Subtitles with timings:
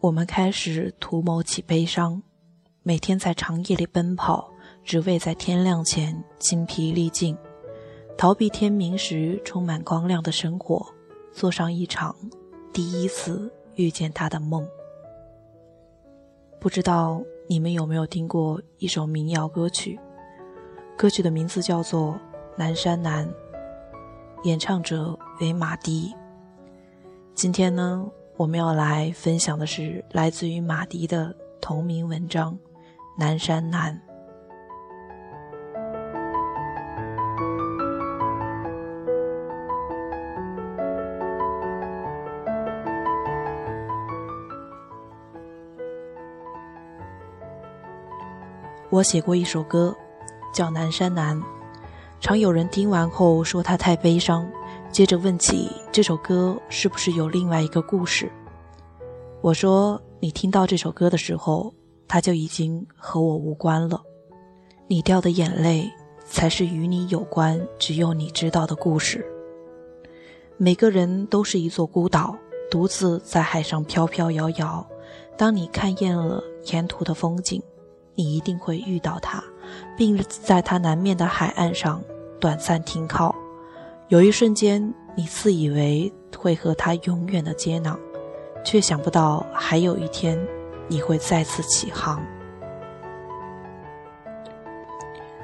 [0.00, 2.22] 我们开始图谋起悲伤，
[2.84, 4.48] 每天在长夜里奔跑，
[4.84, 7.36] 只为在天亮前精疲力尽，
[8.16, 10.86] 逃避天明时充满光亮的生活，
[11.32, 12.14] 做上一场
[12.72, 14.64] 第一次遇见他的梦。
[16.60, 19.98] 不知道你们有没有听过一首民谣歌曲？
[20.96, 22.12] 歌曲的名字叫做
[22.56, 23.26] 《南山南》，
[24.44, 26.14] 演唱者为马迪。
[27.34, 28.08] 今天呢？
[28.38, 32.52] 我们要来分享的是来自于马迪的同名文章
[33.18, 33.92] 《南山南》。
[48.88, 49.92] 我写过一首歌，
[50.54, 51.36] 叫《南山南》，
[52.20, 54.48] 常有人听完后说它太悲伤。
[54.90, 58.32] 接着问起这首歌是不是有另外一个故事，
[59.40, 61.72] 我说你听到这首歌的时候，
[62.08, 64.02] 它就已经和我无关了。
[64.88, 65.88] 你掉的眼泪
[66.26, 69.24] 才是与你有关、只有你知道的故事。
[70.56, 72.36] 每个人都是一座孤岛，
[72.68, 74.84] 独自在海上飘飘摇摇。
[75.36, 77.62] 当你看厌了沿途的风景，
[78.16, 79.42] 你一定会遇到它，
[79.96, 82.02] 并在它南面的海岸上
[82.40, 83.32] 短暂停靠。
[84.08, 87.96] 有一瞬间，你自以为会和他永远的接壤，
[88.70, 90.38] 却想不到还有一天，
[90.88, 92.22] 你会再次起航。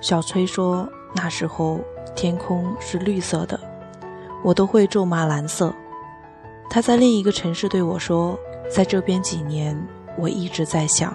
[0.00, 1.80] 小崔说：“那时候
[2.14, 3.58] 天空是绿色的，
[4.44, 5.74] 我都会咒骂蓝色。”
[6.70, 8.38] 他在另一个城市对我说
[8.70, 9.76] ：“在这边几年，
[10.16, 11.12] 我一直在想，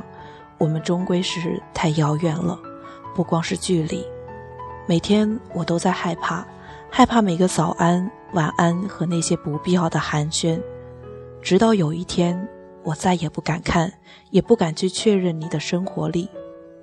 [0.57, 2.59] 我们终归是太遥远了，
[3.15, 4.05] 不光是距离，
[4.85, 6.45] 每天我都在害怕。”
[6.91, 10.61] 害怕每个早安、晚安和那些不必要的寒暄，
[11.43, 12.47] 直到有一天，
[12.83, 13.91] 我再也不敢看，
[14.31, 16.29] 也不敢去确认你的生活里，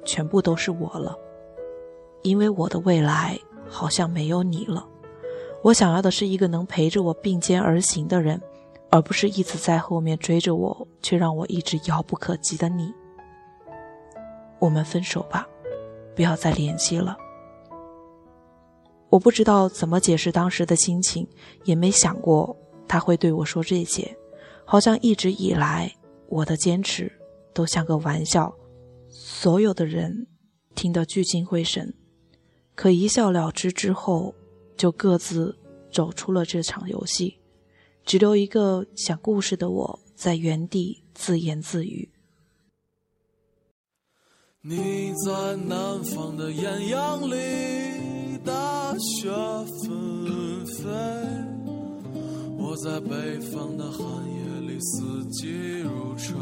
[0.05, 1.17] 全部都是我了，
[2.23, 4.87] 因为我的未来好像没有你了。
[5.63, 8.39] 我想要的是一个能陪着我并肩而行的人，
[8.91, 12.93] 而不是一直在后面追着我却让我一直遥不可及的你。
[14.59, 15.49] 我们分手吧，
[16.15, 17.17] 不要再联系了。
[19.09, 21.27] 我不知道怎么解释当时的心情，
[21.65, 22.55] 也没想过
[22.87, 24.15] 他会对我说这些。
[24.71, 25.93] 好像一直以来，
[26.29, 27.11] 我的坚持
[27.53, 28.55] 都像个玩笑，
[29.09, 30.29] 所有的人
[30.77, 31.93] 听得聚精会神，
[32.77, 34.33] 可一笑了之之后，
[34.77, 35.59] 就各自
[35.91, 37.41] 走出了这场游戏，
[38.05, 42.09] 只留一个讲故事的我在原地自言自语。
[44.61, 48.39] 你在南方的艳阳里。
[48.43, 50.85] 大雪纷飞，
[52.71, 56.39] 我在北方的寒夜里四季如春。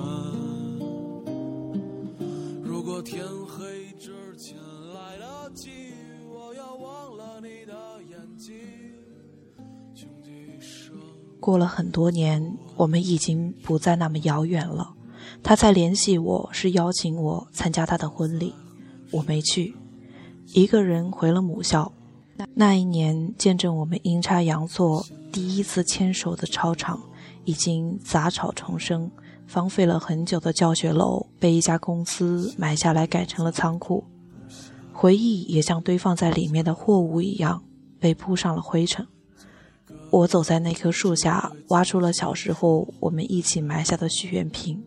[2.63, 4.55] 如果天黑之前
[4.93, 5.71] 来得及，
[6.31, 7.73] 我要忘了你的
[8.11, 8.55] 眼睛。
[11.41, 14.93] 过了很多年，我们已经不再那么遥远了。
[15.43, 18.55] 他才联系我是邀请我参加他的婚礼，
[19.13, 19.75] 我没去。
[20.49, 21.91] 一个人回了母校。
[22.55, 27.01] 那一年，见证我们阴差阳错第一次牵手的操场，
[27.45, 29.11] 已经杂草丛生，
[29.51, 34.05] 荒废了很久的教学楼被一家公司买下来改成了仓库，
[34.93, 37.63] 回忆也像堆放在里面的货物一样
[37.99, 39.07] 被铺上了灰尘。
[40.11, 44.83] 我走在那棵树下，挖出了小时候我们一起埋下的许愿瓶。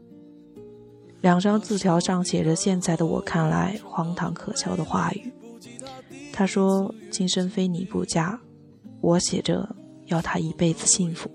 [1.22, 5.31] 两张字条上写着现在的我看来荒唐可笑的话语。
[6.34, 8.40] 他说：“今生非你不嫁。”
[9.02, 9.76] 我写着
[10.08, 11.30] 要他一辈子幸福。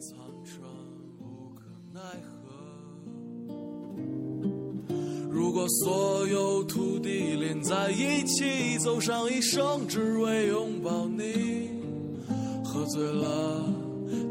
[5.31, 11.71] 如果所有土地连在一起，走上一生只为拥抱你，
[12.65, 13.65] 喝醉了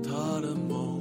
[0.04, 0.95] 他的梦。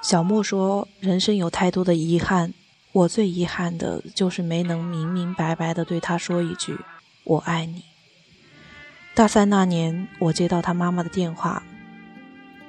[0.00, 2.54] 小莫说：“人生有太多的遗憾，
[2.92, 6.78] 我最遗憾的就是没能明明白白的对他说一句
[7.24, 7.82] ‘我爱你’。”
[9.14, 11.62] 大三那年，我接到他妈妈的电话：“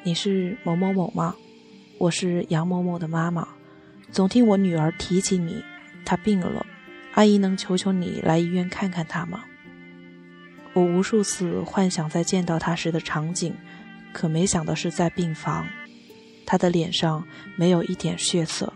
[0.01, 1.35] 你是某某某吗？
[1.99, 3.47] 我是杨某某的妈妈，
[4.11, 5.63] 总听我女儿提起你，
[6.03, 6.65] 她病了，
[7.13, 9.43] 阿姨能求求你来医院看看她吗？”
[10.73, 13.53] 我无数次幻想在见到她时的场景，
[14.11, 15.67] 可没想到是在病房，
[16.49, 17.23] 他的脸上
[17.55, 18.73] 没有一点血色。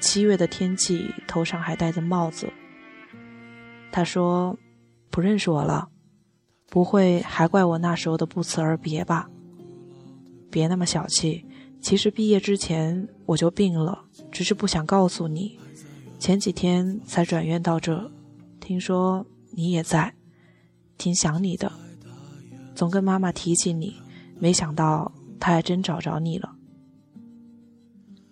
[0.00, 2.52] 七月的天气，头上还戴着帽子。
[3.92, 4.58] 他说
[5.08, 5.88] ：“不认识我了，
[6.68, 9.30] 不会还怪我那时候的不辞而别吧？
[10.50, 11.46] 别那么小气。
[11.80, 14.02] 其实毕业之前我就病了，
[14.32, 15.56] 只是不想告诉你。
[16.18, 18.10] 前几天才转院到这，
[18.58, 20.12] 听说你也在，
[20.98, 21.70] 挺想你的。
[22.74, 23.94] 总跟妈妈提起你，
[24.40, 26.54] 没想到她还真找着你了。”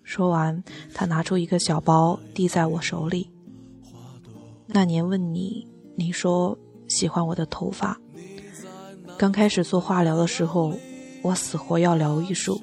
[0.05, 0.63] 说完，
[0.93, 3.31] 他拿出一个小包递在我手里。
[4.67, 5.67] 那年问你，
[5.97, 6.57] 你说
[6.87, 7.99] 喜欢我的头发。
[9.17, 10.73] 刚开始做化疗的时候，
[11.23, 12.61] 我死活要留一束。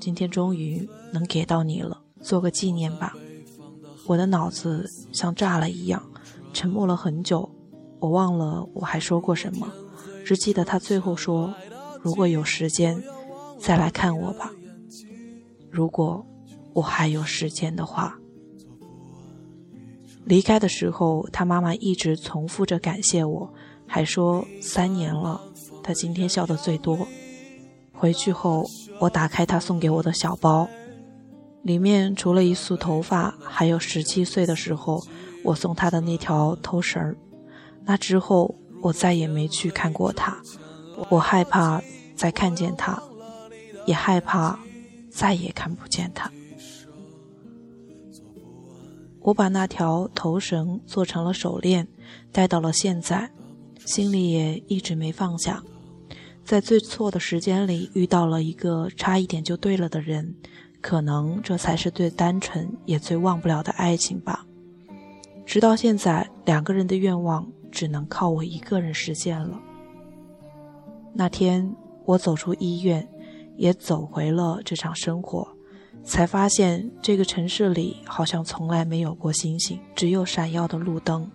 [0.00, 3.14] 今天终于能给到你了，做个纪念吧。
[4.06, 6.02] 我的脑子像炸了一样，
[6.54, 7.48] 沉默了很久。
[8.00, 9.70] 我忘了我还说过什么，
[10.24, 11.54] 只记得他最后说
[12.00, 13.00] ：“如果有时间，
[13.60, 14.50] 再来看我吧。”
[15.70, 16.24] 如果。
[16.74, 18.18] 我还有时间的话，
[20.24, 23.52] 离开的时候，他妈妈一直重复着感谢我，
[23.86, 25.40] 还说三年了，
[25.82, 27.06] 他今天笑的最多。
[27.92, 28.64] 回去后，
[28.98, 30.68] 我打开他送给我的小包，
[31.62, 35.04] 里面除了一束头发，还有十七岁的时候
[35.44, 37.16] 我送他的那条头绳儿。
[37.84, 40.40] 那之后，我再也没去看过他，
[41.10, 41.82] 我害怕
[42.16, 43.00] 再看见他，
[43.86, 44.58] 也害怕
[45.10, 46.30] 再也看不见他。
[49.22, 51.86] 我把那条头绳做成了手链，
[52.32, 53.30] 戴到了现在，
[53.84, 55.62] 心里也一直没放下。
[56.44, 60.34] 在最错的时间里遇到了一个差一点就对了的人，
[60.80, 64.44] 可能这才是最单纯也最忘不了的爱情吧。
[65.46, 69.60] 直到现在，两个人的愿望只能靠我一个人实现了。
[71.14, 71.72] 那天，
[72.04, 73.08] 我走出医院，
[73.56, 75.51] 也走回了这场生活。
[76.04, 81.30] 才发现，这个城市里好像从来没有过星星，只有闪耀的路灯。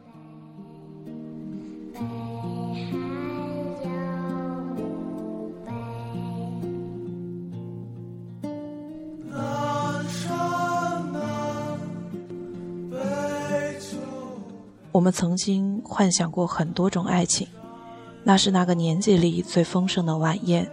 [14.91, 17.47] 我们曾经幻想过很多种爱情，
[18.23, 20.69] 那是那个年纪里最丰盛的晚宴。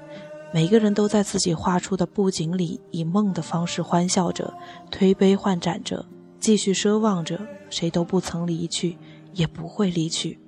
[0.54, 4.54] 每个人都在自己画出的布景里，以梦的方式欢笑着，
[4.88, 6.06] 推杯换盏着，
[6.38, 8.96] 继续奢望着，谁都不曾离去，
[9.32, 10.38] 也不会离去。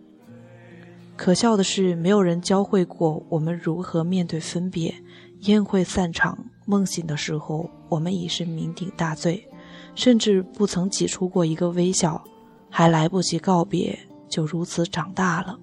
[1.16, 4.94] 可笑的是，没有人教会过我们如何面对分别。
[5.40, 9.44] 宴会散场，梦醒的时候，我们已是酩酊大醉，
[9.96, 12.22] 甚至不曾挤出过一个微笑，
[12.70, 13.98] 还来不及告别，
[14.28, 15.58] 就如此长大了。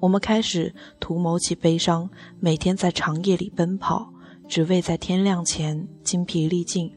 [0.00, 2.08] 我们开始图谋起悲伤，
[2.38, 4.12] 每天在长夜里奔跑，
[4.46, 6.88] 只为在天亮前精疲力尽，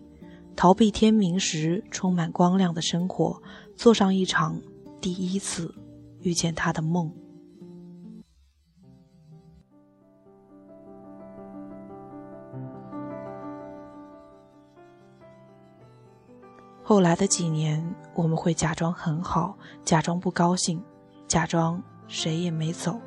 [0.55, 3.41] 逃避天明时充满光亮的生活，
[3.75, 4.61] 做上一场
[5.01, 5.73] 第一次
[6.21, 7.11] 遇见他的梦。
[16.83, 20.79] 后来的几年，我们会假装很好，假装不高兴，
[21.27, 21.81] 假装。
[22.11, 22.99] 谁也没走，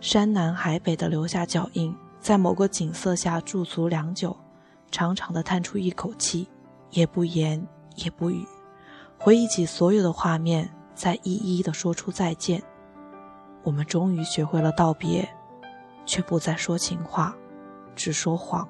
[0.00, 4.36] 山南海北的留下脚印，在某个景色下驻足良久，
[4.90, 6.48] 长长的叹出一口气，
[6.90, 8.44] 也不言也不语，
[9.16, 12.60] 回忆起所有的画面，再一一的说出再见。
[13.62, 15.26] 我们终于学会了道别，
[16.04, 17.36] 却不再说情话，
[17.94, 18.68] 只说谎。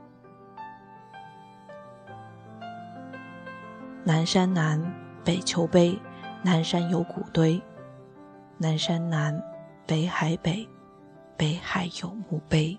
[4.04, 4.78] 南山南，
[5.24, 5.98] 北丘北，
[6.42, 7.58] 南山有古堆。
[8.60, 9.40] 南山南，
[9.86, 10.68] 北海北，
[11.36, 12.76] 北海有墓碑。